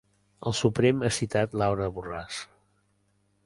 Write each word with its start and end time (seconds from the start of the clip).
El 0.51 0.55
Suprem 0.59 1.03
ha 1.09 1.11
citat 1.19 1.53
Laura 1.63 1.93
Borràs 1.99 2.41